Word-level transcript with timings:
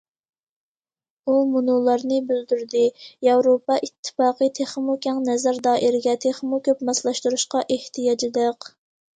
ئۇ 1.25 1.33
مۇنۇلارنى 1.49 2.17
بىلدۈردى: 2.31 2.81
ياۋروپا 3.29 3.77
ئىتتىپاقى 3.89 4.49
تېخىمۇ 4.61 4.97
كەڭ 5.07 5.23
نەزەر 5.29 5.63
دائىرىگە، 5.69 6.19
تېخىمۇ 6.27 6.63
كۆپ 6.71 6.83
ماسلاشتۇرۇشقا 6.91 7.65
ئېھتىياجلىق. 7.77 8.73